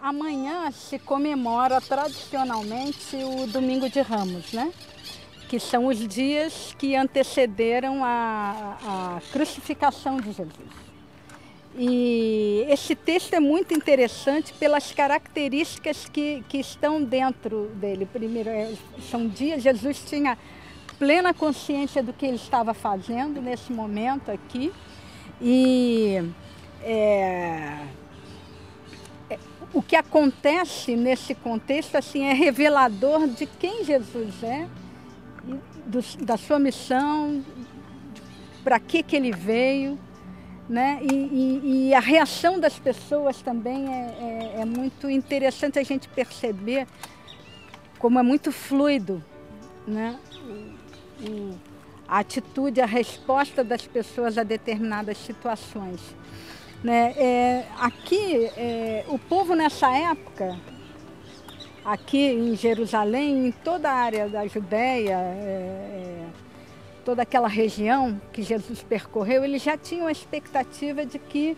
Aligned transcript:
Amanhã 0.00 0.70
se 0.70 0.98
comemora 0.98 1.80
tradicionalmente 1.80 3.16
o 3.16 3.46
Domingo 3.48 3.90
de 3.90 4.00
Ramos, 4.00 4.52
né? 4.52 4.72
que 5.48 5.60
são 5.60 5.86
os 5.86 5.98
dias 6.06 6.74
que 6.78 6.96
antecederam 6.96 8.04
a, 8.04 8.76
a 8.82 9.20
crucificação 9.32 10.16
de 10.16 10.32
Jesus. 10.32 10.86
E 11.78 12.64
esse 12.68 12.94
texto 12.94 13.34
é 13.34 13.40
muito 13.40 13.74
interessante 13.74 14.52
pelas 14.54 14.92
características 14.92 16.08
que, 16.08 16.42
que 16.48 16.58
estão 16.58 17.02
dentro 17.02 17.70
dele. 17.74 18.06
Primeiro, 18.10 18.48
é, 18.48 18.72
são 19.10 19.28
dias, 19.28 19.62
Jesus 19.62 20.02
tinha 20.06 20.38
plena 20.98 21.34
consciência 21.34 22.02
do 22.02 22.14
que 22.14 22.24
ele 22.24 22.36
estava 22.36 22.72
fazendo 22.72 23.42
nesse 23.42 23.72
momento 23.72 24.30
aqui. 24.30 24.72
E 25.40 26.22
é, 26.82 27.84
o 29.74 29.82
que 29.82 29.96
acontece 29.96 30.96
nesse 30.96 31.34
contexto 31.34 31.96
assim 31.96 32.24
é 32.24 32.32
revelador 32.32 33.28
de 33.28 33.44
quem 33.44 33.84
Jesus 33.84 34.42
é, 34.42 34.66
do, 35.84 36.00
da 36.24 36.38
sua 36.38 36.58
missão, 36.58 37.44
para 38.64 38.80
que, 38.80 39.02
que 39.02 39.14
ele 39.14 39.30
veio. 39.30 39.98
Né? 40.68 40.98
E, 41.02 41.14
e, 41.14 41.88
e, 41.88 41.94
a 41.94 42.00
reação 42.00 42.58
das 42.58 42.76
pessoas 42.76 43.40
também 43.40 43.86
é, 43.86 44.56
é, 44.56 44.60
é 44.62 44.64
muito 44.64 45.08
interessante 45.08 45.78
a 45.78 45.82
gente 45.84 46.08
perceber 46.08 46.88
como 48.00 48.18
é 48.18 48.22
muito 48.22 48.50
fluido 48.50 49.22
né? 49.86 50.18
A 52.08 52.18
atitude, 52.18 52.80
a 52.80 52.86
resposta 52.86 53.62
das 53.62 53.86
pessoas 53.86 54.36
a 54.36 54.42
determinadas 54.42 55.18
situações. 55.18 56.00
Né? 56.82 57.14
É, 57.16 57.64
aqui, 57.78 58.46
é, 58.56 59.04
o 59.08 59.18
povo 59.18 59.54
nessa 59.54 59.90
época, 59.90 60.58
aqui 61.84 62.18
em 62.18 62.54
Jerusalém, 62.54 63.48
em 63.48 63.50
toda 63.50 63.90
a 63.90 63.94
área 63.94 64.28
da 64.28 64.46
Judéia, 64.46 65.16
é, 65.16 65.16
é, 65.16 66.26
toda 67.06 67.22
aquela 67.22 67.46
região 67.46 68.20
que 68.32 68.42
Jesus 68.42 68.82
percorreu, 68.82 69.44
eles 69.44 69.62
já 69.62 69.78
tinham 69.78 70.08
a 70.08 70.12
expectativa 70.12 71.06
de 71.06 71.20
que 71.20 71.56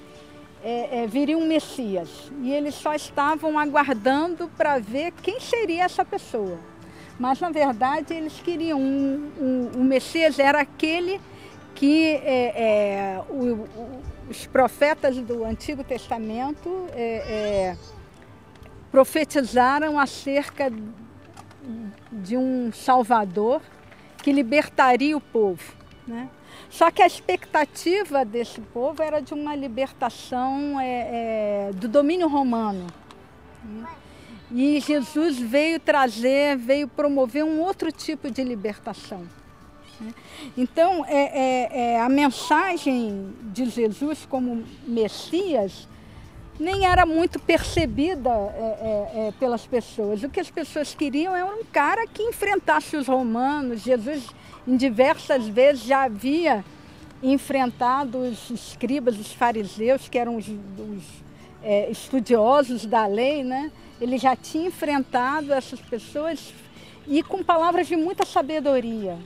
é, 0.63 1.05
é, 1.05 1.07
viria 1.07 1.39
um 1.39 1.49
Messias. 1.49 2.31
E 2.43 2.53
eles 2.53 2.75
só 2.75 2.95
estavam 2.95 3.59
aguardando 3.59 4.51
para 4.59 4.79
ver 4.79 5.11
quem 5.23 5.41
seria 5.41 5.85
essa 5.85 6.05
pessoa. 6.05 6.59
Mas, 7.19 7.41
na 7.41 7.49
verdade, 7.49 8.13
eles 8.13 8.39
queriam 8.41 8.79
um, 8.79 9.33
um, 9.41 9.81
um 9.81 9.85
Messias, 9.85 10.39
era 10.39 10.61
aquele 10.61 11.19
que 11.75 12.17
é, 12.17 13.17
é, 13.17 13.23
o, 13.31 13.55
o, 13.55 14.03
os 14.29 14.47
profetas 14.47 15.17
do 15.17 15.45
Antigo 15.45 15.83
Testamento 15.83 16.89
é, 16.93 17.73
é, 17.73 17.77
profetizaram 18.93 19.99
acerca 19.99 20.71
de 22.13 22.37
um 22.37 22.71
Salvador 22.71 23.63
que 24.29 24.33
libertaria 24.33 25.17
o 25.17 25.21
povo. 25.23 25.73
Né? 26.07 26.29
Só 26.69 26.91
que 26.91 27.01
a 27.01 27.07
expectativa 27.07 28.27
desse 28.27 28.61
povo 28.61 29.03
era 29.03 29.21
de 29.21 29.33
uma 29.33 29.57
libertação 29.57 30.79
é, 30.79 31.69
é, 31.71 31.71
do 31.73 31.89
domínio 31.89 32.29
romano. 32.29 32.87
Né? 33.65 33.89
E 34.51 34.81
Jesus 34.81 35.39
veio 35.39 35.81
trazer, 35.81 36.59
veio 36.59 36.87
promover 36.87 37.43
um 37.43 37.59
outro 37.61 37.91
tipo 37.91 38.31
de 38.31 38.45
libertação. 38.45 39.27
Né? 39.99 40.13
Então, 40.59 41.07
é, 41.07 41.15
é, 41.17 41.81
é, 41.81 42.01
a 42.01 42.09
mensagem 42.11 43.33
de 43.45 43.65
Jesus 43.65 44.27
como 44.29 44.63
Messias 44.87 45.89
nem 46.59 46.87
era 46.87 47.07
muito 47.07 47.39
percebida 47.39 48.31
é, 48.31 48.33
é, 48.35 49.29
é, 49.29 49.33
pelas 49.39 49.65
pessoas. 49.67 50.23
O 50.23 50.29
que 50.29 50.41
as 50.41 50.51
pessoas 50.51 50.95
queriam 50.95 51.35
era 51.35 51.47
um 51.47 51.65
cara 51.65 52.07
que 52.07 52.23
enfrentasse 52.23 52.97
os 52.97 53.07
romanos. 53.07 53.83
Jesus, 53.83 54.27
em 54.67 54.77
diversas 54.77 55.47
vezes, 55.47 55.85
já 55.85 56.05
havia 56.05 56.65
enfrentado 57.23 58.19
os 58.19 58.51
escribas, 58.51 59.19
os 59.19 59.33
fariseus, 59.33 60.09
que 60.09 60.19
eram 60.19 60.37
os, 60.37 60.49
os 60.49 61.03
é, 61.63 61.91
estudiosos 61.91 62.85
da 62.87 63.07
lei, 63.07 63.45
né? 63.45 63.71
Ele 64.01 64.19
já 64.19 64.35
tinha 64.35 64.67
enfrentado 64.67 65.53
essas 65.53 65.81
pessoas 65.81 66.53
e 67.07 67.23
com 67.23 67.43
palavras 67.43 67.87
de 67.87 67.97
muita 67.97 68.27
sabedoria. 68.27 69.17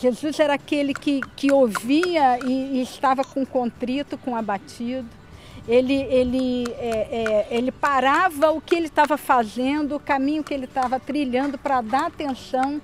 Jesus 0.00 0.40
era 0.40 0.54
aquele 0.54 0.94
que, 0.94 1.20
que 1.36 1.52
ouvia 1.52 2.38
e, 2.44 2.78
e 2.78 2.82
estava 2.82 3.22
com 3.24 3.44
contrito, 3.44 4.16
com 4.16 4.34
abatido 4.34 5.21
ele, 5.66 5.94
ele, 5.94 6.64
é, 6.78 7.46
é, 7.50 7.56
ele 7.56 7.70
parava 7.70 8.50
o 8.50 8.60
que 8.60 8.74
ele 8.74 8.86
estava 8.86 9.16
fazendo, 9.16 9.96
o 9.96 10.00
caminho 10.00 10.42
que 10.42 10.52
ele 10.52 10.64
estava 10.64 10.98
trilhando 10.98 11.56
para 11.56 11.80
dar 11.80 12.06
atenção 12.06 12.80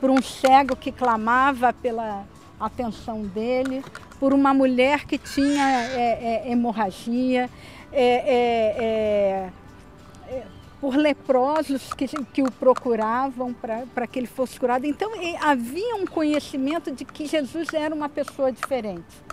para 0.00 0.12
um 0.12 0.20
cego 0.20 0.76
que 0.76 0.92
clamava 0.92 1.72
pela 1.72 2.24
atenção 2.60 3.22
dele, 3.22 3.82
por 4.20 4.32
uma 4.32 4.52
mulher 4.52 5.06
que 5.06 5.16
tinha 5.16 5.64
é, 5.64 6.44
é 6.46 6.52
hemorragia, 6.52 7.48
é, 7.92 9.50
é, 10.30 10.46
por 10.80 10.94
leprosos 10.94 11.92
que, 11.92 12.06
que 12.06 12.42
o 12.42 12.50
procuravam 12.52 13.54
para 13.94 14.06
que 14.06 14.18
ele 14.18 14.26
fosse 14.26 14.60
curado. 14.60 14.84
Então 14.86 15.10
havia 15.40 15.96
um 15.96 16.06
conhecimento 16.06 16.92
de 16.92 17.04
que 17.04 17.26
Jesus 17.26 17.72
era 17.72 17.92
uma 17.94 18.08
pessoa 18.08 18.52
diferente 18.52 19.28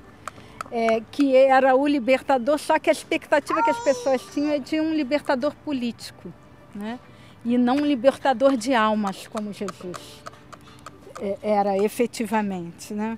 é, 0.71 1.01
que 1.11 1.35
era 1.35 1.75
o 1.75 1.87
libertador, 1.87 2.57
só 2.57 2.79
que 2.79 2.89
a 2.89 2.93
expectativa 2.93 3.63
que 3.63 3.69
as 3.69 3.83
pessoas 3.83 4.21
tinham 4.33 4.51
é 4.51 4.59
de 4.59 4.79
um 4.79 4.93
libertador 4.93 5.53
político, 5.63 6.33
né? 6.73 6.99
e 7.43 7.57
não 7.57 7.77
um 7.77 7.85
libertador 7.85 8.57
de 8.57 8.73
almas, 8.73 9.27
como 9.27 9.53
Jesus 9.53 10.23
é, 11.21 11.37
era 11.41 11.77
efetivamente. 11.77 12.93
Né? 12.93 13.17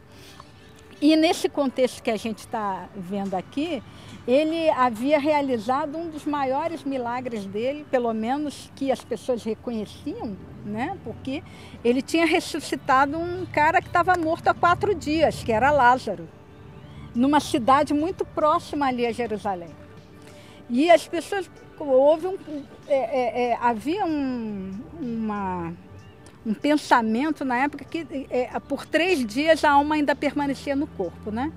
E 1.01 1.15
nesse 1.15 1.47
contexto 1.47 2.03
que 2.03 2.11
a 2.11 2.17
gente 2.17 2.39
está 2.39 2.89
vendo 2.95 3.35
aqui, 3.35 3.81
ele 4.27 4.69
havia 4.71 5.17
realizado 5.17 5.97
um 5.97 6.09
dos 6.09 6.25
maiores 6.25 6.83
milagres 6.83 7.45
dele, 7.45 7.85
pelo 7.89 8.13
menos 8.13 8.69
que 8.75 8.91
as 8.91 9.01
pessoas 9.01 9.43
reconheciam, 9.43 10.35
né? 10.65 10.97
porque 11.05 11.41
ele 11.81 12.01
tinha 12.01 12.25
ressuscitado 12.25 13.17
um 13.17 13.45
cara 13.45 13.81
que 13.81 13.87
estava 13.87 14.17
morto 14.17 14.49
há 14.49 14.53
quatro 14.53 14.93
dias, 14.93 15.41
que 15.43 15.53
era 15.53 15.71
Lázaro 15.71 16.27
numa 17.17 17.39
cidade 17.39 17.93
muito 17.93 18.23
próxima 18.23 18.87
ali 18.87 19.05
a 19.05 19.11
Jerusalém. 19.11 19.75
E 20.69 20.89
as 20.91 21.07
pessoas, 21.07 21.49
houve 21.79 22.27
um, 22.27 22.37
é, 22.87 22.95
é, 22.95 23.43
é, 23.43 23.57
havia 23.59 24.05
um, 24.05 24.71
uma, 24.99 25.73
um 26.45 26.53
pensamento 26.53 27.43
na 27.43 27.57
época 27.57 27.83
que 27.85 28.27
é, 28.29 28.47
por 28.59 28.85
três 28.85 29.25
dias 29.25 29.63
a 29.63 29.71
alma 29.71 29.95
ainda 29.95 30.15
permanecia 30.15 30.75
no 30.75 30.85
corpo, 30.87 31.31
né? 31.31 31.51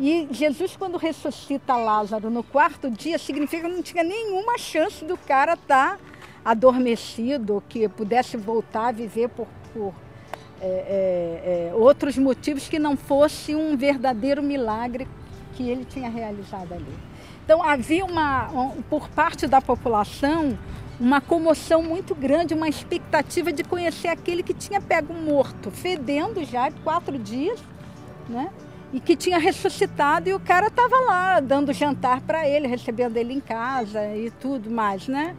E 0.00 0.26
Jesus, 0.30 0.74
quando 0.76 0.98
ressuscita 0.98 1.76
Lázaro 1.76 2.28
no 2.28 2.42
quarto 2.42 2.90
dia, 2.90 3.16
significa 3.16 3.68
que 3.68 3.74
não 3.74 3.82
tinha 3.82 4.02
nenhuma 4.02 4.58
chance 4.58 5.04
do 5.04 5.16
cara 5.16 5.52
estar 5.52 5.98
tá 5.98 5.98
adormecido, 6.44 7.62
que 7.68 7.88
pudesse 7.88 8.36
voltar 8.36 8.88
a 8.88 8.92
viver 8.92 9.28
por, 9.28 9.46
por 9.72 9.94
é, 10.64 10.66
é, 10.66 11.68
é, 11.70 11.74
outros 11.74 12.16
motivos 12.16 12.68
que 12.68 12.78
não 12.78 12.96
fosse 12.96 13.54
um 13.54 13.76
verdadeiro 13.76 14.42
milagre 14.42 15.06
que 15.52 15.68
ele 15.68 15.84
tinha 15.84 16.08
realizado 16.08 16.72
ali. 16.72 16.94
Então 17.44 17.62
havia 17.62 18.02
uma, 18.04 18.50
um, 18.50 18.82
por 18.82 19.08
parte 19.10 19.46
da 19.46 19.60
população 19.60 20.58
uma 20.98 21.20
comoção 21.20 21.82
muito 21.82 22.14
grande, 22.14 22.54
uma 22.54 22.68
expectativa 22.68 23.52
de 23.52 23.64
conhecer 23.64 24.08
aquele 24.08 24.42
que 24.42 24.54
tinha 24.54 24.80
pego 24.80 25.12
morto, 25.12 25.70
fedendo 25.70 26.42
já 26.44 26.68
de 26.68 26.80
quatro 26.80 27.18
dias, 27.18 27.60
né? 28.28 28.50
E 28.92 29.00
que 29.00 29.16
tinha 29.16 29.38
ressuscitado 29.38 30.28
e 30.28 30.34
o 30.34 30.40
cara 30.40 30.68
estava 30.68 30.96
lá 31.00 31.40
dando 31.40 31.72
jantar 31.72 32.20
para 32.20 32.48
ele, 32.48 32.68
recebendo 32.68 33.16
ele 33.16 33.34
em 33.34 33.40
casa 33.40 34.06
e 34.16 34.30
tudo 34.30 34.70
mais, 34.70 35.08
né? 35.08 35.34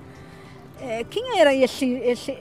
É, 0.82 1.06
quem 1.06 1.40
era 1.40 1.56
esse, 1.56 1.90
esse, 1.90 2.38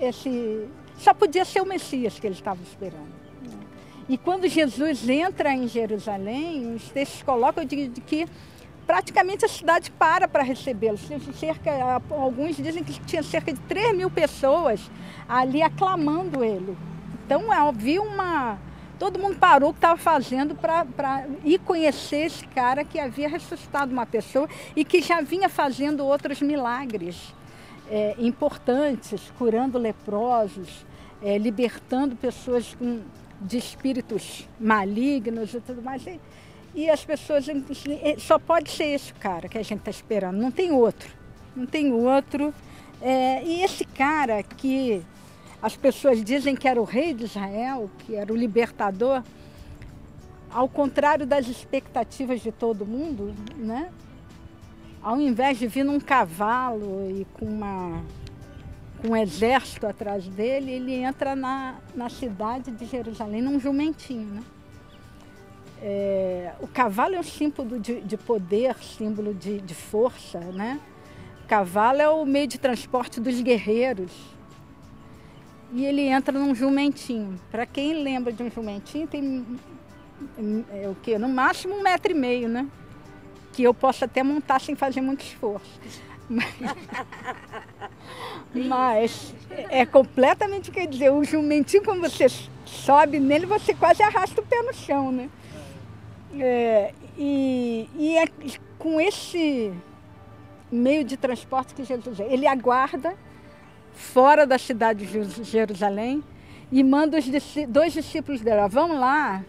esse 0.00 0.66
só 0.98 1.12
podia 1.14 1.44
ser 1.44 1.60
o 1.60 1.66
Messias 1.66 2.18
que 2.18 2.26
eles 2.26 2.38
estavam 2.38 2.62
esperando. 2.64 3.26
E 4.08 4.16
quando 4.16 4.46
Jesus 4.48 5.08
entra 5.08 5.52
em 5.52 5.66
Jerusalém, 5.66 6.74
os 6.74 6.88
textos 6.90 7.22
colocam 7.22 7.64
de, 7.64 7.88
de 7.88 8.00
que 8.00 8.26
praticamente 8.86 9.44
a 9.44 9.48
cidade 9.48 9.90
para 9.90 10.28
para 10.28 10.44
recebê-lo. 10.44 10.96
Cerca, 11.34 12.00
alguns 12.10 12.56
dizem 12.56 12.84
que 12.84 12.98
tinha 13.00 13.22
cerca 13.22 13.52
de 13.52 13.58
3 13.60 13.96
mil 13.96 14.08
pessoas 14.08 14.80
ali 15.28 15.60
aclamando 15.60 16.44
ele. 16.44 16.76
Então 17.24 17.50
havia 17.50 18.00
uma. 18.00 18.58
Todo 18.98 19.18
mundo 19.18 19.36
parou 19.36 19.70
o 19.70 19.72
que 19.72 19.78
estava 19.78 19.98
fazendo 19.98 20.54
para 20.54 21.26
ir 21.44 21.58
conhecer 21.58 22.26
esse 22.26 22.46
cara 22.46 22.82
que 22.82 22.98
havia 22.98 23.28
ressuscitado 23.28 23.92
uma 23.92 24.06
pessoa 24.06 24.48
e 24.74 24.84
que 24.84 25.02
já 25.02 25.20
vinha 25.20 25.48
fazendo 25.48 26.06
outros 26.06 26.40
milagres 26.40 27.34
é, 27.90 28.14
importantes, 28.18 29.32
curando 29.38 29.78
leprosos, 29.78 30.84
é, 31.22 31.38
libertando 31.38 32.16
pessoas 32.16 32.74
com, 32.74 33.00
de 33.40 33.58
espíritos 33.58 34.48
malignos 34.58 35.54
e 35.54 35.60
tudo 35.60 35.82
mais. 35.82 36.06
E, 36.06 36.20
e 36.74 36.90
as 36.90 37.04
pessoas, 37.04 37.46
só 38.18 38.38
pode 38.38 38.70
ser 38.70 38.86
esse 38.86 39.12
cara 39.14 39.48
que 39.48 39.56
a 39.56 39.62
gente 39.62 39.78
está 39.78 39.90
esperando, 39.90 40.36
não 40.36 40.50
tem 40.50 40.72
outro. 40.72 41.08
Não 41.54 41.64
tem 41.64 41.92
outro. 41.92 42.52
É, 43.00 43.42
e 43.44 43.62
esse 43.62 43.84
cara 43.84 44.42
que 44.42 45.02
as 45.62 45.74
pessoas 45.74 46.22
dizem 46.22 46.54
que 46.54 46.68
era 46.68 46.80
o 46.80 46.84
rei 46.84 47.14
de 47.14 47.24
Israel, 47.24 47.90
que 48.00 48.14
era 48.14 48.32
o 48.32 48.36
libertador, 48.36 49.22
ao 50.50 50.68
contrário 50.68 51.26
das 51.26 51.48
expectativas 51.48 52.40
de 52.40 52.52
todo 52.52 52.86
mundo, 52.86 53.34
né? 53.56 53.90
Ao 55.06 55.20
invés 55.20 55.56
de 55.56 55.68
vir 55.68 55.84
num 55.84 56.00
cavalo 56.00 57.08
e 57.08 57.24
com, 57.34 57.46
uma, 57.46 58.02
com 59.00 59.10
um 59.10 59.16
exército 59.16 59.86
atrás 59.86 60.26
dele, 60.26 60.72
ele 60.72 60.94
entra 60.94 61.36
na, 61.36 61.76
na 61.94 62.08
cidade 62.08 62.72
de 62.72 62.84
Jerusalém 62.84 63.40
num 63.40 63.60
jumentinho, 63.60 64.26
né? 64.26 64.42
É, 65.80 66.54
o 66.60 66.66
cavalo 66.66 67.14
é 67.14 67.20
um 67.20 67.22
símbolo 67.22 67.78
de, 67.78 68.00
de 68.00 68.16
poder, 68.16 68.74
símbolo 68.82 69.32
de, 69.32 69.60
de 69.60 69.74
força, 69.76 70.40
né? 70.40 70.80
O 71.44 71.46
cavalo 71.46 72.02
é 72.02 72.08
o 72.08 72.26
meio 72.26 72.48
de 72.48 72.58
transporte 72.58 73.20
dos 73.20 73.40
guerreiros. 73.40 74.10
E 75.72 75.84
ele 75.84 76.02
entra 76.02 76.36
num 76.36 76.52
jumentinho. 76.52 77.38
Para 77.48 77.64
quem 77.64 78.02
lembra 78.02 78.32
de 78.32 78.42
um 78.42 78.50
jumentinho, 78.50 79.06
tem 79.06 79.46
é, 80.72 80.88
o 80.88 80.96
que? 80.96 81.16
No 81.16 81.28
máximo 81.28 81.76
um 81.76 81.82
metro 81.84 82.10
e 82.10 82.14
meio, 82.16 82.48
né? 82.48 82.66
Que 83.56 83.62
eu 83.62 83.72
posso 83.72 84.04
até 84.04 84.22
montar 84.22 84.60
sem 84.60 84.76
fazer 84.76 85.00
muito 85.00 85.24
esforço. 85.24 85.80
Mas, 86.28 86.54
mas 88.54 89.34
é 89.70 89.86
completamente, 89.86 90.70
quer 90.70 90.86
dizer, 90.86 91.10
o 91.10 91.24
jumentinho, 91.24 91.82
quando 91.82 92.02
você 92.02 92.26
sobe 92.66 93.18
nele, 93.18 93.46
você 93.46 93.72
quase 93.72 94.02
arrasta 94.02 94.42
o 94.42 94.44
pé 94.44 94.60
no 94.60 94.74
chão, 94.74 95.10
né? 95.10 95.30
É, 96.38 96.92
e, 97.16 97.88
e 97.96 98.18
é 98.18 98.26
com 98.78 99.00
esse 99.00 99.72
meio 100.70 101.02
de 101.02 101.16
transporte 101.16 101.72
que 101.72 101.82
Jesus 101.82 102.20
é. 102.20 102.30
Ele 102.30 102.46
aguarda 102.46 103.16
fora 103.94 104.46
da 104.46 104.58
cidade 104.58 105.06
de 105.06 105.44
Jerusalém 105.44 106.22
e 106.70 106.84
manda 106.84 107.18
os 107.18 107.24
dois 107.68 107.94
discípulos 107.94 108.42
dela, 108.42 108.68
vão 108.68 108.98
lá 108.98 109.42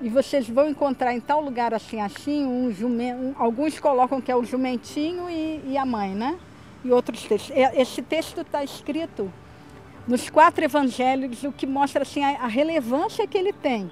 e 0.00 0.08
vocês 0.08 0.48
vão 0.48 0.68
encontrar 0.68 1.12
em 1.12 1.20
tal 1.20 1.42
lugar 1.42 1.74
assim, 1.74 2.00
assim, 2.00 2.44
um 2.44 2.72
jumento, 2.72 3.20
um, 3.20 3.34
alguns 3.36 3.78
colocam 3.78 4.20
que 4.20 4.32
é 4.32 4.36
o 4.36 4.44
jumentinho 4.44 5.28
e, 5.28 5.60
e, 5.66 5.78
a 5.78 5.84
mãe, 5.84 6.14
né? 6.14 6.38
E 6.82 6.90
outros 6.90 7.22
textos. 7.24 7.54
Esse 7.74 8.00
texto 8.00 8.40
está 8.40 8.64
escrito 8.64 9.30
nos 10.08 10.30
quatro 10.30 10.64
evangelhos, 10.64 11.44
o 11.44 11.52
que 11.52 11.66
mostra 11.66 12.02
assim 12.02 12.24
a, 12.24 12.44
a 12.44 12.46
relevância 12.46 13.26
que 13.26 13.36
ele 13.36 13.52
tem 13.52 13.90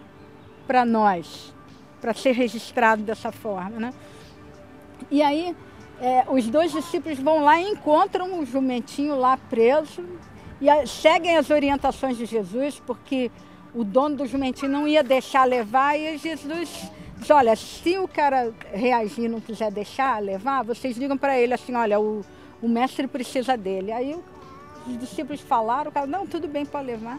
para 0.67 0.85
nós, 0.85 1.55
para 2.01 2.15
ser 2.15 2.33
registrado 2.33 3.03
dessa 3.03 3.31
forma, 3.31 3.79
né? 3.79 3.93
E 5.11 5.23
aí 5.23 5.55
é, 6.01 6.25
os 6.29 6.47
dois 6.49 6.73
discípulos 6.73 7.19
vão 7.19 7.43
lá 7.45 7.61
e 7.61 7.69
encontram 7.69 8.41
o 8.41 8.47
jumentinho 8.47 9.15
lá 9.15 9.37
preso 9.37 10.05
e 10.61 10.71
a, 10.71 10.87
seguem 10.87 11.37
as 11.37 11.51
orientações 11.51 12.17
de 12.17 12.25
Jesus, 12.25 12.81
porque 12.87 13.31
o 13.75 13.85
dono 13.85 14.17
do 14.17 14.27
jumentinho 14.27 14.71
não 14.71 14.89
ia 14.89 15.03
deixar 15.03 15.45
levar 15.45 15.99
e 15.99 16.17
Jesus 16.17 16.91
diz, 17.19 17.31
olha, 17.31 17.55
se 17.57 17.99
o 17.99 18.09
cara 18.09 18.53
reagir 18.73 19.29
não 19.29 19.41
quiser 19.41 19.71
deixar 19.71 20.23
levar, 20.23 20.63
vocês 20.63 20.95
digam 20.97 21.17
para 21.17 21.39
ele 21.39 21.55
assim, 21.55 21.75
olha, 21.75 22.01
o, 22.01 22.25
o 22.63 22.69
mestre 22.69 23.07
precisa 23.07 23.57
dele. 23.57 23.93
Aí 23.93 24.17
os 24.87 24.99
discípulos 24.99 25.41
falaram, 25.41 25.91
o 25.91 25.95
cara, 25.95 26.07
não, 26.07 26.27
tudo 26.27 26.49
bem, 26.49 26.65
pode 26.65 26.87
levar. 26.87 27.19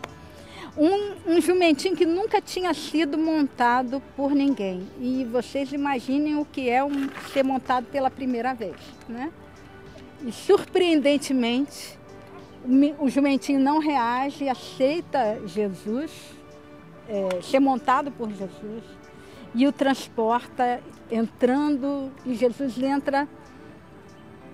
Um, 0.77 1.35
um 1.35 1.41
jumentinho 1.41 1.95
que 1.95 2.05
nunca 2.05 2.41
tinha 2.41 2.73
sido 2.73 3.17
montado 3.17 4.01
por 4.15 4.31
ninguém. 4.31 4.87
E 4.99 5.25
vocês 5.25 5.71
imaginem 5.73 6.37
o 6.37 6.45
que 6.45 6.69
é 6.69 6.83
um, 6.83 7.09
ser 7.33 7.43
montado 7.43 7.85
pela 7.85 8.09
primeira 8.09 8.53
vez, 8.53 8.75
né? 9.07 9.31
E 10.25 10.31
surpreendentemente, 10.31 11.97
o 12.99 13.09
jumentinho 13.09 13.59
não 13.59 13.79
reage, 13.79 14.49
aceita 14.49 15.41
Jesus 15.45 16.38
é, 17.09 17.41
ser 17.41 17.59
montado 17.59 18.11
por 18.11 18.29
Jesus 18.31 18.83
e 19.55 19.65
o 19.65 19.71
transporta 19.71 20.79
entrando 21.11 22.11
e 22.23 22.35
Jesus 22.35 22.77
entra 22.81 23.27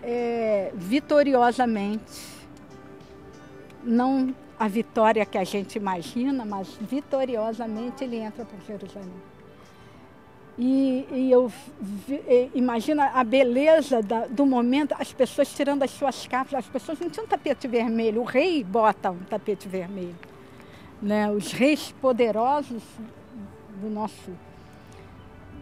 é, 0.02 0.72
vitoriosamente. 0.74 2.34
Não 3.84 4.34
a 4.58 4.68
vitória 4.70 5.26
que 5.26 5.38
a 5.38 5.44
gente 5.44 5.76
imagina, 5.76 6.46
mas 6.46 6.70
vitoriosamente 6.80 8.06
ele 8.06 8.16
entra 8.16 8.46
por 8.46 8.60
Jerusalém. 8.66 9.36
E, 10.58 11.06
e 11.12 11.30
eu 11.30 11.52
vi, 11.82 12.50
imagina 12.54 13.08
a 13.14 13.24
beleza 13.26 14.02
da, 14.02 14.26
do 14.28 14.46
momento, 14.46 14.96
as 14.98 15.12
pessoas 15.12 15.54
tirando 15.54 15.84
as 15.84 15.92
suas 15.92 16.26
capas, 16.26 16.54
as 16.54 16.66
pessoas 16.66 16.98
não 16.98 17.10
tinham 17.10 17.28
tapete 17.28 17.68
vermelho, 17.68 18.22
o 18.22 18.24
rei 18.24 18.64
bota 18.64 19.12
um 19.12 19.20
tapete 19.20 19.68
vermelho 19.68 20.16
né, 21.02 21.30
os 21.30 21.52
reis 21.52 21.94
poderosos 22.02 22.82
do 23.82 23.90
nosso, 23.90 24.32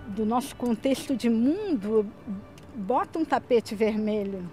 do 0.07 0.25
nosso 0.25 0.55
contexto 0.55 1.15
de 1.15 1.29
mundo 1.29 2.05
botam 2.75 3.21
um 3.21 3.25
tapete 3.25 3.75
vermelho. 3.75 4.49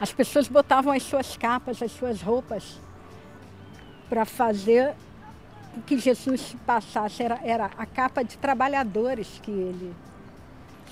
As 0.00 0.12
pessoas 0.12 0.48
botavam 0.48 0.92
as 0.92 1.02
suas 1.02 1.36
capas, 1.36 1.82
as 1.82 1.90
suas 1.90 2.22
roupas 2.22 2.78
para 4.08 4.24
fazer 4.24 4.94
o 5.76 5.82
que 5.82 5.98
Jesus 5.98 6.56
passasse. 6.64 7.22
Era, 7.22 7.40
era 7.42 7.70
a 7.76 7.86
capa 7.86 8.22
de 8.22 8.38
trabalhadores 8.38 9.40
que 9.42 9.50
ele 9.50 9.94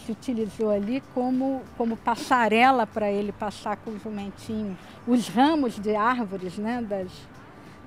se 0.04 0.12
utilizou 0.12 0.70
ali 0.70 1.02
como, 1.14 1.62
como 1.76 1.96
passarela 1.96 2.86
para 2.86 3.10
ele 3.10 3.32
passar 3.32 3.76
com 3.76 3.90
o 3.90 3.98
jumentinho. 3.98 4.76
Os 5.06 5.28
ramos 5.28 5.78
de 5.78 5.94
árvores, 5.94 6.58
né, 6.58 6.80
das 6.82 7.10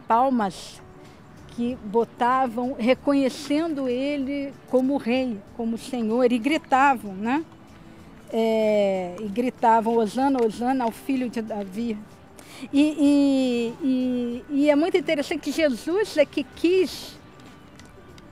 palmas 0.08 0.82
que 1.60 1.76
botavam, 1.84 2.74
reconhecendo 2.80 3.90
ele 3.90 4.54
como 4.70 4.96
rei, 4.96 5.38
como 5.58 5.78
senhor, 5.78 6.32
e 6.32 6.40
gritavam, 6.40 7.14
né? 7.14 7.44
É, 8.32 9.18
e 9.20 9.28
gritavam, 9.28 9.98
Osana, 9.98 10.42
Osana 10.42 10.86
ao 10.86 10.92
filho 10.92 11.30
de 11.30 11.42
Davi. 11.42 11.98
E, 12.72 12.82
e, 12.82 13.74
e, 13.86 14.46
e, 14.50 14.70
é 14.70 14.76
muito 14.78 14.96
interessante 14.96 15.42
que 15.42 15.52
Jesus 15.52 16.16
é 16.16 16.26
que 16.26 16.46
quis 16.46 17.18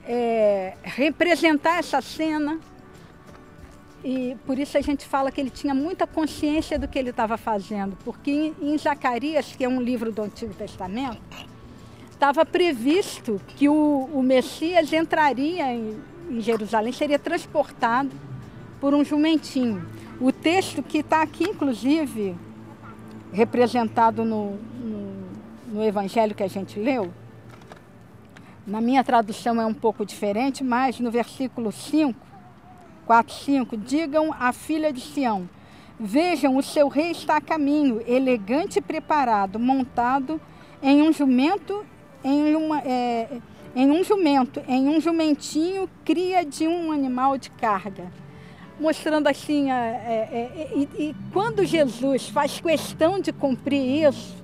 é, 0.06 0.72
representar 0.82 1.80
essa 1.80 2.00
cena, 2.00 2.58
e 4.02 4.38
por 4.46 4.58
isso 4.58 4.78
a 4.78 4.80
gente 4.80 5.04
fala 5.04 5.30
que 5.30 5.38
ele 5.38 5.50
tinha 5.50 5.74
muita 5.74 6.06
consciência 6.06 6.78
do 6.78 6.88
que 6.88 6.98
ele 6.98 7.10
estava 7.10 7.36
fazendo, 7.36 7.94
porque 8.06 8.30
em, 8.30 8.54
em 8.62 8.78
Zacarias, 8.78 9.54
que 9.54 9.64
é 9.64 9.68
um 9.68 9.82
livro 9.82 10.10
do 10.10 10.22
Antigo 10.22 10.54
Testamento, 10.54 11.20
estava 12.18 12.44
previsto 12.44 13.40
que 13.46 13.68
o, 13.68 14.10
o 14.12 14.20
Messias 14.24 14.92
entraria 14.92 15.72
em, 15.72 15.96
em, 16.28 16.40
Jerusalém, 16.40 16.92
seria 16.92 17.16
transportado 17.16 18.10
por 18.80 18.92
um 18.92 19.04
jumentinho. 19.04 19.86
O 20.20 20.32
texto 20.32 20.82
que 20.82 20.98
está 20.98 21.22
aqui, 21.22 21.44
inclusive, 21.44 22.34
representado 23.32 24.24
no, 24.24 24.56
no, 24.56 25.28
no 25.74 25.84
evangelho 25.84 26.34
que 26.34 26.42
a 26.42 26.48
gente 26.48 26.80
leu, 26.80 27.12
na 28.66 28.80
minha 28.80 29.04
tradução 29.04 29.60
é 29.60 29.64
um 29.64 29.72
pouco 29.72 30.04
diferente, 30.04 30.64
mas 30.64 30.98
no 30.98 31.12
versículo 31.12 31.70
5, 31.70 32.18
4, 33.06 33.32
5, 33.32 33.76
digam 33.76 34.34
à 34.36 34.52
filha 34.52 34.92
de 34.92 35.00
Sião, 35.00 35.48
vejam, 36.00 36.56
o 36.56 36.64
seu 36.64 36.88
rei 36.88 37.12
está 37.12 37.36
a 37.36 37.40
caminho, 37.40 38.02
elegante 38.08 38.80
e 38.80 38.82
preparado, 38.82 39.56
montado 39.56 40.40
em 40.82 41.00
um 41.00 41.12
jumento 41.12 41.86
em, 42.22 42.54
uma, 42.54 42.80
é, 42.80 43.40
em 43.74 43.90
um 43.90 44.02
jumento, 44.02 44.62
em 44.68 44.88
um 44.88 45.00
jumentinho 45.00 45.88
cria 46.04 46.44
de 46.44 46.66
um 46.66 46.92
animal 46.92 47.38
de 47.38 47.50
carga. 47.50 48.06
Mostrando 48.80 49.26
assim, 49.26 49.70
é, 49.70 49.74
é, 49.76 50.70
e, 50.74 51.08
e 51.08 51.16
quando 51.32 51.64
Jesus 51.64 52.28
faz 52.28 52.60
questão 52.60 53.20
de 53.20 53.32
cumprir 53.32 54.06
isso, 54.08 54.36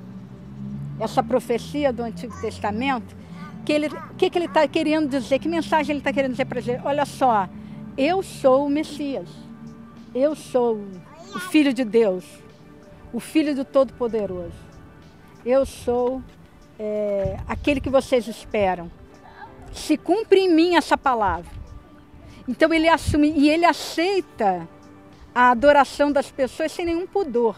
essa 0.98 1.22
profecia 1.22 1.92
do 1.92 2.02
Antigo 2.02 2.34
Testamento, 2.40 3.16
que 3.64 3.72
ele, 3.72 3.88
que, 4.18 4.28
que 4.28 4.38
ele 4.38 4.46
está 4.46 4.66
querendo 4.68 5.08
dizer? 5.08 5.38
Que 5.38 5.48
mensagem 5.48 5.92
ele 5.92 6.00
está 6.00 6.12
querendo 6.12 6.32
dizer 6.32 6.44
para 6.44 6.60
gente? 6.60 6.82
Olha 6.84 7.06
só, 7.06 7.48
eu 7.96 8.22
sou 8.22 8.66
o 8.66 8.70
Messias, 8.70 9.28
eu 10.14 10.34
sou 10.34 10.80
o 11.34 11.38
Filho 11.38 11.72
de 11.72 11.84
Deus, 11.84 12.24
o 13.12 13.20
Filho 13.20 13.54
do 13.54 13.64
Todo-Poderoso, 13.64 14.52
eu 15.44 15.64
sou 15.64 16.22
é, 16.78 17.36
aquele 17.46 17.80
que 17.80 17.90
vocês 17.90 18.26
esperam. 18.26 18.90
Se 19.72 19.96
cumpre 19.96 20.40
em 20.40 20.52
mim 20.52 20.76
essa 20.76 20.96
palavra. 20.96 21.50
Então 22.46 22.72
ele 22.72 22.88
assume 22.88 23.32
e 23.32 23.50
ele 23.50 23.64
aceita 23.64 24.68
a 25.34 25.50
adoração 25.50 26.12
das 26.12 26.30
pessoas 26.30 26.72
sem 26.72 26.84
nenhum 26.84 27.06
pudor. 27.06 27.56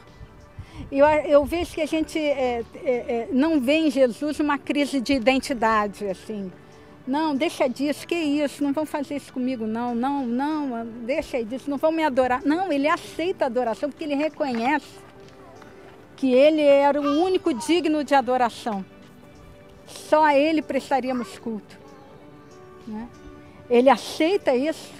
Eu, 0.90 1.06
eu 1.06 1.44
vejo 1.44 1.74
que 1.74 1.80
a 1.80 1.86
gente 1.86 2.18
é, 2.18 2.64
é, 2.74 2.90
é, 2.90 3.28
não 3.32 3.60
vê 3.60 3.74
em 3.74 3.90
Jesus 3.90 4.38
uma 4.40 4.58
crise 4.58 5.00
de 5.00 5.14
identidade, 5.14 6.06
assim. 6.08 6.52
Não, 7.06 7.36
deixa 7.36 7.68
disso, 7.68 8.06
que 8.06 8.14
isso, 8.14 8.64
não 8.64 8.72
vão 8.72 8.84
fazer 8.84 9.16
isso 9.16 9.32
comigo, 9.32 9.64
não, 9.64 9.94
não, 9.94 10.26
não, 10.26 10.84
deixa 11.04 11.42
disso, 11.44 11.70
não 11.70 11.78
vão 11.78 11.92
me 11.92 12.02
adorar. 12.02 12.42
Não, 12.44 12.72
ele 12.72 12.88
aceita 12.88 13.44
a 13.44 13.46
adoração 13.46 13.88
porque 13.88 14.04
ele 14.04 14.16
reconhece 14.16 15.06
que 16.16 16.32
ele 16.32 16.62
era 16.62 17.00
o 17.00 17.22
único 17.22 17.54
digno 17.54 18.02
de 18.02 18.14
adoração. 18.14 18.84
Só 19.86 20.24
a 20.24 20.36
ele 20.36 20.62
prestaríamos 20.62 21.38
culto. 21.38 21.78
Né? 22.86 23.08
Ele 23.68 23.90
aceita 23.90 24.54
isso, 24.54 24.92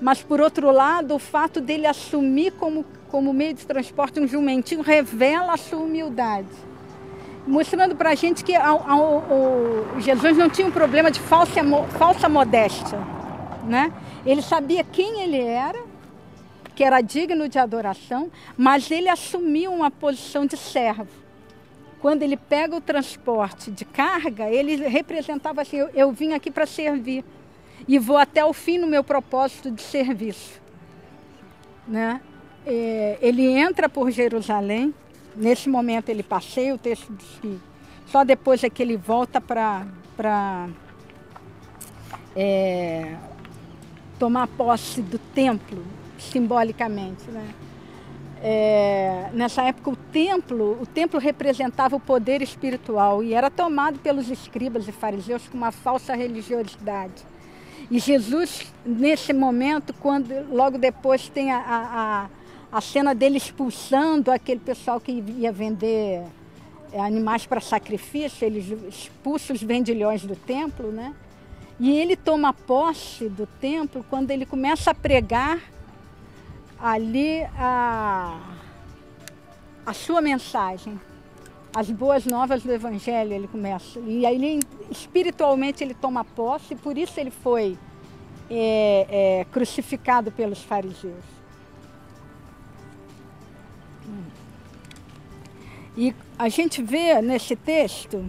mas 0.00 0.22
por 0.22 0.40
outro 0.40 0.70
lado, 0.70 1.14
o 1.14 1.18
fato 1.18 1.60
dele 1.60 1.86
assumir 1.86 2.52
como, 2.52 2.84
como 3.08 3.32
meio 3.32 3.54
de 3.54 3.64
transporte 3.66 4.18
um 4.20 4.26
jumentinho 4.26 4.82
revela 4.82 5.54
a 5.54 5.56
sua 5.56 5.78
humildade. 5.78 6.48
Mostrando 7.46 7.94
para 7.94 8.10
a 8.10 8.14
gente 8.14 8.42
que 8.42 8.54
o, 8.56 10.00
Jesus 10.00 10.36
não 10.36 10.48
tinha 10.48 10.66
um 10.66 10.70
problema 10.70 11.10
de 11.10 11.20
falsa, 11.20 11.60
falsa 11.98 12.28
modéstia. 12.28 12.98
Né? 13.64 13.92
Ele 14.24 14.42
sabia 14.42 14.82
quem 14.82 15.20
ele 15.20 15.40
era, 15.40 15.82
que 16.74 16.82
era 16.82 17.00
digno 17.00 17.48
de 17.48 17.58
adoração, 17.58 18.30
mas 18.56 18.90
ele 18.90 19.08
assumiu 19.08 19.72
uma 19.72 19.90
posição 19.90 20.46
de 20.46 20.56
servo. 20.56 21.23
Quando 22.04 22.22
ele 22.22 22.36
pega 22.36 22.76
o 22.76 22.82
transporte 22.82 23.70
de 23.70 23.82
carga, 23.82 24.50
ele 24.50 24.76
representava 24.76 25.62
assim: 25.62 25.78
eu, 25.78 25.88
eu 25.94 26.12
vim 26.12 26.34
aqui 26.34 26.50
para 26.50 26.66
servir 26.66 27.24
e 27.88 27.98
vou 27.98 28.18
até 28.18 28.44
o 28.44 28.52
fim 28.52 28.76
no 28.76 28.86
meu 28.86 29.02
propósito 29.02 29.70
de 29.70 29.80
serviço. 29.80 30.60
Né? 31.88 32.20
É, 32.66 33.16
ele 33.22 33.46
entra 33.46 33.88
por 33.88 34.10
Jerusalém, 34.10 34.92
nesse 35.34 35.66
momento 35.70 36.10
ele 36.10 36.22
passeia, 36.22 36.74
o 36.74 36.78
texto 36.78 37.10
diz 37.10 37.38
que 37.40 37.58
só 38.04 38.22
depois 38.22 38.62
é 38.62 38.68
que 38.68 38.82
ele 38.82 38.98
volta 38.98 39.40
para 39.40 40.68
é, 42.36 43.16
tomar 44.18 44.46
posse 44.48 45.00
do 45.00 45.18
templo, 45.18 45.82
simbolicamente. 46.18 47.30
Né? 47.30 47.48
É, 48.46 49.30
nessa 49.32 49.62
época 49.62 49.88
o 49.88 49.96
templo, 49.96 50.78
o 50.78 50.84
templo 50.84 51.18
representava 51.18 51.96
o 51.96 52.00
poder 52.00 52.42
espiritual 52.42 53.24
e 53.24 53.32
era 53.32 53.50
tomado 53.50 53.98
pelos 54.00 54.28
escribas 54.28 54.86
e 54.86 54.92
fariseus 54.92 55.48
com 55.48 55.56
uma 55.56 55.72
falsa 55.72 56.14
religiosidade. 56.14 57.24
E 57.90 57.98
Jesus, 57.98 58.70
nesse 58.84 59.32
momento, 59.32 59.94
quando 59.94 60.28
logo 60.54 60.76
depois 60.76 61.26
tem 61.26 61.52
a, 61.52 61.58
a, 61.58 62.28
a 62.70 62.80
cena 62.82 63.14
dele 63.14 63.38
expulsando 63.38 64.30
aquele 64.30 64.60
pessoal 64.60 65.00
que 65.00 65.24
ia 65.38 65.50
vender 65.50 66.22
é, 66.92 67.00
animais 67.00 67.46
para 67.46 67.62
sacrifício, 67.62 68.44
ele 68.44 68.58
expulsa 68.86 69.54
os 69.54 69.62
vendilhões 69.62 70.22
do 70.22 70.36
templo, 70.36 70.92
né? 70.92 71.14
E 71.80 71.90
ele 71.90 72.14
toma 72.14 72.52
posse 72.52 73.26
do 73.26 73.46
templo 73.46 74.04
quando 74.10 74.30
ele 74.30 74.44
começa 74.44 74.90
a 74.90 74.94
pregar 74.94 75.58
ali 76.78 77.42
a, 77.56 78.40
a 79.86 79.92
sua 79.92 80.20
mensagem 80.20 80.98
as 81.74 81.90
boas 81.90 82.24
novas 82.24 82.62
do 82.62 82.72
Evangelho, 82.72 83.32
ele 83.32 83.48
começa. 83.48 83.98
E 83.98 84.24
aí, 84.24 84.36
ele, 84.36 84.60
espiritualmente, 84.90 85.82
ele 85.82 85.92
toma 85.92 86.24
posse, 86.24 86.76
por 86.76 86.96
isso 86.96 87.18
ele 87.18 87.32
foi 87.32 87.76
é, 88.48 89.06
é, 89.40 89.46
crucificado 89.50 90.30
pelos 90.30 90.62
fariseus. 90.62 91.24
E 95.96 96.14
a 96.38 96.48
gente 96.48 96.82
vê 96.82 97.20
nesse 97.20 97.56
texto 97.56 98.28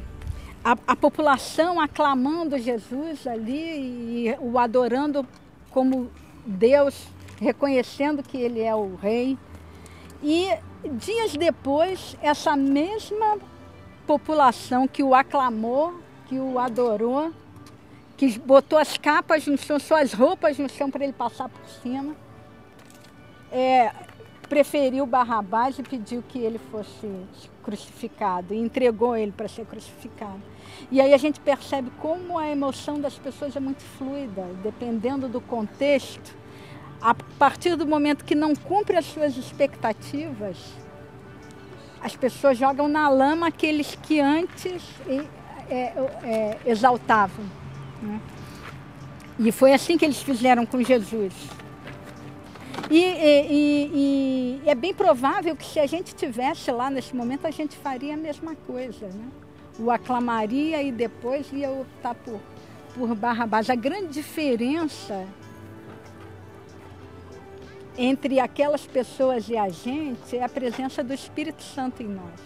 a, 0.63 0.75
a 0.87 0.95
população 0.95 1.79
aclamando 1.79 2.57
Jesus 2.57 3.27
ali 3.27 4.27
e 4.27 4.35
o 4.39 4.57
adorando 4.57 5.25
como 5.69 6.09
Deus, 6.45 7.07
reconhecendo 7.39 8.23
que 8.23 8.37
ele 8.37 8.61
é 8.61 8.73
o 8.75 8.95
rei. 8.95 9.37
E 10.23 10.49
dias 10.91 11.35
depois, 11.35 12.17
essa 12.21 12.55
mesma 12.55 13.37
população 14.05 14.87
que 14.87 15.03
o 15.03 15.13
aclamou, 15.13 15.99
que 16.27 16.39
o 16.39 16.59
adorou, 16.59 17.31
que 18.17 18.39
botou 18.39 18.79
as 18.79 18.97
capas 18.97 19.45
no 19.47 19.57
chão, 19.57 19.79
suas 19.79 20.13
roupas 20.13 20.57
no 20.57 20.69
chão 20.69 20.89
para 20.89 21.03
ele 21.03 21.13
passar 21.13 21.49
por 21.49 21.67
cima, 21.67 22.15
é, 23.51 23.91
preferiu 24.47 25.05
Barrabás 25.05 25.77
e 25.77 25.83
pediu 25.83 26.23
que 26.27 26.39
ele 26.39 26.59
fosse 26.71 27.09
crucificado 27.63 28.53
e 28.53 28.57
entregou 28.57 29.17
ele 29.17 29.31
para 29.31 29.47
ser 29.47 29.65
crucificado. 29.65 30.41
E 30.91 31.01
aí 31.01 31.13
a 31.13 31.17
gente 31.17 31.39
percebe 31.39 31.91
como 31.99 32.37
a 32.37 32.47
emoção 32.47 32.99
das 32.99 33.17
pessoas 33.17 33.55
é 33.55 33.59
muito 33.59 33.81
fluida, 33.81 34.45
dependendo 34.63 35.27
do 35.27 35.41
contexto 35.41 36.44
a 37.35 37.37
partir 37.37 37.75
do 37.75 37.85
momento 37.85 38.23
que 38.23 38.33
não 38.33 38.55
cumpre 38.55 38.95
as 38.95 39.05
suas 39.05 39.35
expectativas, 39.35 40.57
as 42.01 42.15
pessoas 42.15 42.57
jogam 42.57 42.87
na 42.87 43.09
lama 43.09 43.47
aqueles 43.47 43.93
que 43.93 44.21
antes 44.21 44.81
é, 45.69 45.93
é, 46.23 46.57
exaltavam. 46.65 47.43
Né? 48.01 48.21
E 49.37 49.51
foi 49.51 49.73
assim 49.73 49.97
que 49.97 50.05
eles 50.05 50.21
fizeram 50.21 50.65
com 50.65 50.81
Jesus. 50.81 51.33
E, 52.89 53.01
e, 53.01 53.47
e, 53.51 54.61
e, 54.63 54.69
é 54.69 54.75
bem 54.75 54.93
provável 54.93 55.57
que 55.57 55.65
se 55.65 55.79
a 55.79 55.85
gente 55.85 56.15
tivesse 56.15 56.71
lá 56.71 56.89
nesse 56.89 57.13
momento, 57.13 57.45
a 57.45 57.51
gente 57.51 57.75
faria 57.75 58.13
a 58.13 58.17
mesma 58.17 58.55
coisa. 58.55 59.07
Né? 59.07 59.27
O 59.77 59.91
aclamaria 59.91 60.81
e 60.81 60.89
depois 60.89 61.51
ia 61.51 61.69
optar 61.69 62.15
por, 62.15 62.39
por 62.93 63.13
Barrabás. 63.13 63.69
A 63.69 63.75
grande 63.75 64.13
diferença 64.13 65.27
entre 67.97 68.39
aquelas 68.39 68.85
pessoas 68.85 69.49
e 69.49 69.57
a 69.57 69.69
gente 69.69 70.35
é 70.35 70.43
a 70.43 70.49
presença 70.49 71.03
do 71.03 71.13
Espírito 71.13 71.63
Santo 71.63 72.03
em 72.03 72.07
nós. 72.07 72.39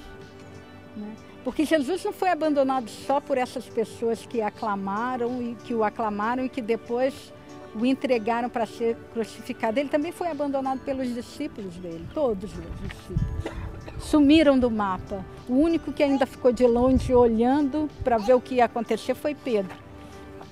Né? 0.96 1.16
Porque 1.44 1.66
Jesus 1.66 2.04
não 2.04 2.12
foi 2.12 2.30
abandonado 2.30 2.90
só 2.90 3.20
por 3.20 3.38
essas 3.38 3.66
pessoas 3.68 4.26
que 4.26 4.42
aclamaram 4.42 5.42
e 5.42 5.56
que 5.56 5.74
o 5.74 5.84
aclamaram 5.84 6.44
e 6.46 6.50
que 6.50 6.62
depois 6.62 7.34
o 7.74 7.86
entregaram 7.86 8.50
para 8.50 8.66
ser 8.66 8.96
crucificado. 9.14 9.80
Ele 9.80 9.90
também 9.90 10.12
foi 10.12 10.28
abandonado 10.28 10.80
pelos 10.82 11.14
discípulos 11.14 11.76
dele, 11.78 12.06
todos 12.14 12.52
os 12.52 12.66
discípulos. 12.82 13.60
Sumiram 14.00 14.58
do 14.58 14.70
mapa. 14.70 15.26
O 15.48 15.54
único 15.54 15.92
que 15.92 16.04
ainda 16.04 16.26
ficou 16.26 16.52
de 16.52 16.66
longe 16.66 17.14
olhando 17.14 17.90
para 18.04 18.18
ver 18.18 18.34
o 18.34 18.42
que 18.42 18.56
ia 18.56 18.66
acontecer 18.66 19.14
foi 19.14 19.36
Pedro. 19.36 19.76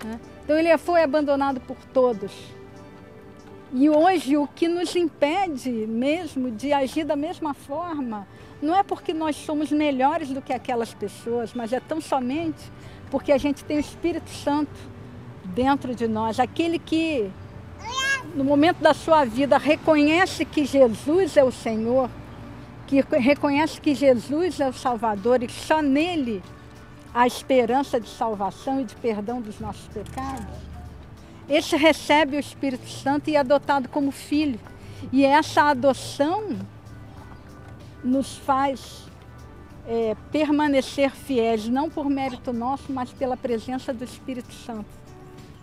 Né? 0.04 0.20
Então 0.44 0.58
ele 0.58 0.76
foi 0.78 1.04
abandonado 1.04 1.60
por 1.62 1.78
todos. 1.94 2.32
E 3.74 3.90
hoje 3.90 4.38
o 4.38 4.48
que 4.48 4.68
nos 4.68 4.96
impede 4.96 5.70
mesmo 5.70 6.50
de 6.50 6.72
agir 6.72 7.04
da 7.04 7.16
mesma 7.16 7.54
forma 7.54 8.26
não 8.62 8.76
é 8.76 8.82
porque 8.82 9.14
nós 9.14 9.36
somos 9.36 9.72
melhores 9.72 10.30
do 10.30 10.42
que 10.42 10.54
aquelas 10.54 10.94
pessoas, 10.94 11.54
mas 11.54 11.74
é 11.74 11.80
tão 11.80 12.00
somente 12.00 12.72
porque 13.12 13.32
a 13.32 13.38
gente 13.38 13.64
tem 13.64 13.78
o 13.78 13.80
Espírito 13.80 14.30
Santo 14.30 14.72
dentro 15.44 15.94
de 15.94 16.08
nós, 16.08 16.40
aquele 16.40 16.80
que 16.80 17.30
no 18.36 18.44
momento 18.44 18.80
da 18.80 18.94
sua 18.94 19.26
vida 19.26 19.58
reconhece 19.58 20.44
que 20.46 20.66
Jesus 20.66 21.38
é 21.38 21.44
o 21.44 21.52
Senhor, 21.52 22.10
que 22.86 23.02
reconhece 23.02 23.80
que 23.80 23.94
Jesus 23.94 24.60
é 24.60 24.70
o 24.70 24.74
Salvador 24.74 25.44
e 25.44 25.50
só 25.50 25.82
nele 25.82 26.42
há 27.14 27.28
esperança 27.28 28.00
de 28.00 28.10
salvação 28.10 28.82
e 28.82 28.86
de 28.86 28.96
perdão 28.96 29.42
dos 29.42 29.60
nossos 29.60 29.88
pecados 29.88 30.67
esse 31.50 31.76
recebe 31.76 32.38
o 32.38 32.40
Espírito 32.40 32.90
Santo 32.90 33.30
e 33.30 33.36
é 33.36 33.40
adotado 33.40 33.88
como 33.90 34.12
filho. 34.12 34.60
E 35.12 35.24
essa 35.24 35.64
adoção 35.64 36.58
nos 38.04 38.38
faz 38.38 39.06
é, 39.88 40.16
permanecer 40.32 41.12
fiéis, 41.12 41.68
não 41.68 41.90
por 41.90 42.10
mérito 42.10 42.52
nosso, 42.52 42.92
mas 42.92 43.12
pela 43.12 43.38
presença 43.38 43.94
do 43.94 44.04
Espírito 44.04 44.54
Santo 44.54 44.90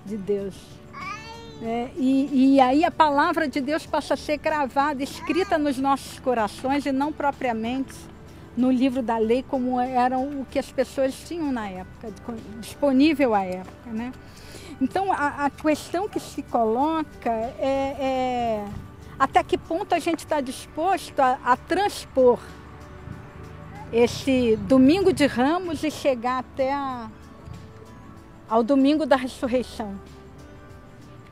de 0.07 0.17
Deus. 0.17 0.55
É, 1.63 1.91
e, 1.97 2.55
e, 2.55 2.61
aí 2.61 2.85
a 2.85 2.91
palavra 2.91 3.47
de 3.47 3.61
Deus 3.61 3.87
passa 3.87 4.15
a 4.15 4.17
ser 4.17 4.39
gravada, 4.39 5.03
escrita 5.03 5.57
nos 5.57 5.79
nossos 5.79 6.19
corações 6.19 6.85
e 6.85 6.93
não 6.93 7.13
propriamente 7.13 7.95
no 8.57 8.71
livro 8.71 9.03
da 9.03 9.19
lei, 9.19 9.45
como 9.49 9.81
eram 9.81 10.41
o 10.41 10.47
que 10.51 10.59
as 10.59 10.71
pessoas 10.71 11.15
tinham 11.27 11.53
na 11.53 11.69
época, 11.69 12.13
disponível 12.61 13.35
à 13.35 13.45
época. 13.45 13.91
Né? 13.91 14.13
Então, 14.81 15.13
a, 15.13 15.47
a 15.47 15.51
questão 15.51 16.09
que 16.09 16.19
se 16.19 16.43
coloca 16.43 17.31
é, 17.31 17.97
é, 17.99 18.69
até 19.19 19.43
que 19.43 19.57
ponto 19.57 19.95
a 19.95 19.99
gente 19.99 20.21
está 20.21 20.41
disposto 20.41 21.19
a, 21.21 21.39
a, 21.45 21.57
transpor 21.57 22.39
esse 23.93 24.57
domingo 24.57 25.13
de 25.13 25.27
ramos 25.27 25.85
e 25.85 25.91
chegar 25.91 26.39
até 26.39 26.73
a, 26.73 27.09
ao 28.49 28.63
domingo 28.63 29.07
da 29.07 29.17
ressurreição. 29.17 29.99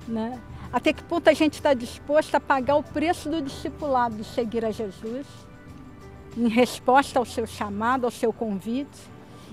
Né? 0.06 0.40
Até 0.72 0.92
que 0.92 1.02
ponto 1.02 1.28
a 1.28 1.34
gente 1.34 1.54
está 1.54 1.74
disposto 1.74 2.34
a 2.34 2.40
pagar 2.40 2.76
o 2.76 2.82
preço 2.82 3.28
do 3.28 3.42
discipulado 3.42 4.16
de 4.16 4.24
seguir 4.24 4.64
a 4.64 4.70
Jesus 4.70 5.26
em 6.36 6.48
resposta 6.48 7.18
ao 7.18 7.24
seu 7.24 7.46
chamado, 7.46 8.04
ao 8.04 8.10
seu 8.10 8.32
convite, 8.32 8.98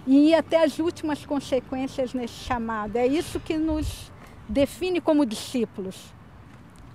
e 0.06 0.30
ir 0.30 0.36
até 0.36 0.64
as 0.64 0.80
últimas 0.80 1.26
consequências 1.26 2.14
nesse 2.14 2.34
chamado. 2.34 2.96
É 2.96 3.06
isso 3.06 3.40
que 3.40 3.58
nos 3.58 4.12
define 4.48 5.00
como 5.00 5.26
discípulos. 5.26 5.96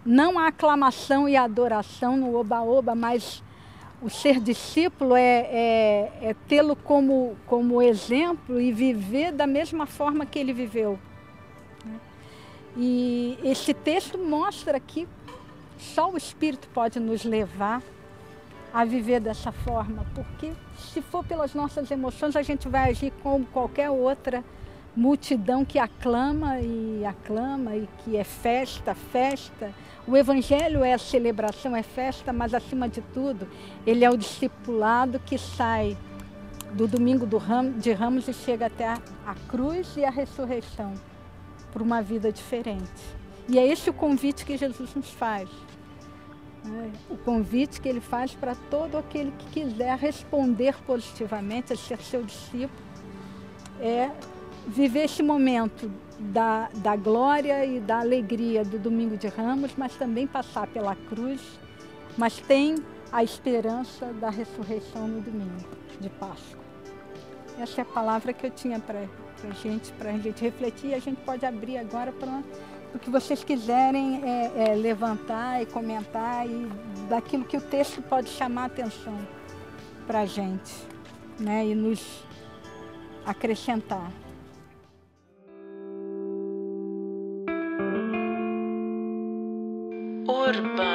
Não 0.04 0.38
a 0.38 0.49
aclamação 0.49 1.28
e 1.28 1.37
a 1.37 1.44
adoração 1.44 2.16
no 2.16 2.34
oba-oba, 2.34 2.94
mas 2.94 3.42
o 4.02 4.11
ser 4.11 4.38
discípulo 4.38 5.16
é, 5.16 5.49
é, 5.50 6.12
é 6.20 6.37
tê-lo 6.46 6.76
como, 6.76 7.37
como 7.46 7.80
exemplo 7.80 8.61
e 8.61 8.70
viver 8.70 9.32
da 9.32 9.46
mesma 9.46 9.87
forma 9.87 10.26
que 10.26 10.38
ele 10.38 10.52
viveu. 10.52 10.99
E 12.76 13.38
esse 13.42 13.73
texto 13.73 14.18
mostra 14.18 14.78
que 14.80 15.08
só 15.78 16.11
o 16.11 16.16
Espírito 16.16 16.68
pode 16.75 16.99
nos 16.99 17.25
levar 17.25 17.82
a 18.74 18.84
viver 18.84 19.20
dessa 19.20 19.52
forma, 19.52 20.04
porque 20.16 20.52
se 20.76 21.00
for 21.00 21.24
pelas 21.24 21.54
nossas 21.54 21.88
emoções, 21.92 22.34
a 22.34 22.42
gente 22.42 22.68
vai 22.68 22.90
agir 22.90 23.12
como 23.22 23.46
qualquer 23.46 23.88
outra 23.88 24.42
multidão 24.96 25.64
que 25.64 25.78
aclama 25.78 26.58
e 26.58 27.04
aclama 27.04 27.76
e 27.76 27.88
que 27.98 28.16
é 28.16 28.24
festa, 28.24 28.92
festa. 28.92 29.72
O 30.08 30.16
Evangelho 30.16 30.82
é 30.82 30.98
celebração, 30.98 31.76
é 31.76 31.84
festa, 31.84 32.32
mas 32.32 32.52
acima 32.52 32.88
de 32.88 33.00
tudo, 33.00 33.46
ele 33.86 34.04
é 34.04 34.10
o 34.10 34.16
discipulado 34.16 35.20
que 35.20 35.38
sai 35.38 35.96
do 36.72 36.88
domingo 36.88 37.24
do 37.24 37.38
ram, 37.38 37.70
de 37.70 37.92
Ramos 37.92 38.26
e 38.26 38.32
chega 38.32 38.66
até 38.66 38.88
a, 38.88 38.98
a 39.24 39.36
cruz 39.48 39.96
e 39.96 40.04
a 40.04 40.10
ressurreição 40.10 40.92
para 41.72 41.82
uma 41.82 42.02
vida 42.02 42.32
diferente. 42.32 42.90
E 43.48 43.56
é 43.56 43.64
esse 43.64 43.88
o 43.88 43.92
convite 43.92 44.44
que 44.44 44.56
Jesus 44.56 44.92
nos 44.96 45.10
faz. 45.10 45.48
O 47.11 47.16
convite 47.18 47.80
que 47.80 47.88
ele 47.88 48.00
faz 48.00 48.35
para 48.35 48.54
todo 48.54 48.97
aquele 48.97 49.30
que 49.33 49.61
quiser 49.61 49.99
responder 49.99 50.75
positivamente 50.87 51.73
a 51.73 51.76
ser 51.76 51.99
seu 51.99 52.23
discípulo 52.23 52.83
é 53.80 54.11
viver 54.66 55.04
esse 55.04 55.23
momento 55.23 55.90
da, 56.18 56.71
da 56.76 56.97
glória 56.97 57.64
e 57.66 57.80
da 57.80 58.00
alegria 58.00 58.64
do 58.64 58.78
domingo 58.78 59.16
de 59.16 59.28
Ramos, 59.28 59.73
mas 59.76 59.94
também 59.97 60.26
passar 60.26 60.66
pela 60.68 60.94
cruz, 60.94 61.40
mas 62.16 62.38
tem 62.38 62.76
a 63.12 63.23
esperança 63.23 64.06
da 64.14 64.30
ressurreição 64.30 65.06
no 65.06 65.21
domingo 65.21 65.68
de 66.00 66.09
Páscoa. 66.09 66.64
Essa 67.59 67.80
é 67.80 67.83
a 67.83 67.85
palavra 67.85 68.33
que 68.33 68.47
eu 68.47 68.50
tinha 68.50 68.80
para 68.80 69.00
a 69.00 69.50
gente, 69.52 69.92
para 69.92 70.11
a 70.11 70.18
gente 70.18 70.42
refletir. 70.42 70.94
A 70.94 70.99
gente 70.99 71.21
pode 71.21 71.47
abrir 71.47 71.76
agora 71.78 72.11
para 72.11 72.42
o 72.94 72.98
que 72.98 73.10
vocês 73.10 73.42
quiserem 73.42 74.22
é, 74.24 74.70
é, 74.70 74.74
levantar 74.74 75.60
e 75.60 75.66
comentar 75.66 76.46
e 76.46 76.68
daquilo 77.08 77.44
que 77.44 77.56
o 77.56 77.60
texto 77.60 78.00
pode 78.00 78.28
chamar 78.30 78.66
atenção 78.66 79.18
para 80.06 80.20
a 80.20 80.26
gente 80.26 80.72
né, 81.38 81.66
e 81.66 81.74
nos 81.74 82.24
acrescentar. 83.26 84.10
Urbana. 90.28 90.93